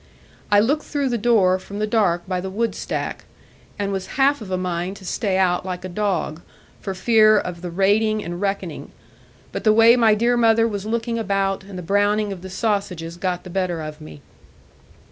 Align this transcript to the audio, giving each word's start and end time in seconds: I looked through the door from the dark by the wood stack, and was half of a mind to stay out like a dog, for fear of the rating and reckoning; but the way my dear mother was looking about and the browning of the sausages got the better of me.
I 0.51 0.59
looked 0.59 0.81
through 0.81 1.09
the 1.09 1.17
door 1.19 1.59
from 1.59 1.77
the 1.77 1.85
dark 1.85 2.25
by 2.27 2.41
the 2.41 2.49
wood 2.49 2.73
stack, 2.73 3.25
and 3.77 3.91
was 3.91 4.07
half 4.17 4.41
of 4.41 4.49
a 4.49 4.57
mind 4.57 4.95
to 4.97 5.05
stay 5.05 5.37
out 5.37 5.63
like 5.63 5.85
a 5.85 5.89
dog, 5.89 6.41
for 6.79 6.95
fear 6.95 7.37
of 7.37 7.61
the 7.61 7.69
rating 7.69 8.23
and 8.23 8.41
reckoning; 8.41 8.91
but 9.51 9.63
the 9.63 9.71
way 9.71 9.95
my 9.95 10.15
dear 10.15 10.35
mother 10.37 10.67
was 10.67 10.87
looking 10.87 11.19
about 11.19 11.63
and 11.65 11.77
the 11.77 11.83
browning 11.83 12.33
of 12.33 12.41
the 12.41 12.49
sausages 12.49 13.15
got 13.15 13.43
the 13.43 13.51
better 13.51 13.79
of 13.79 14.01
me. 14.01 14.23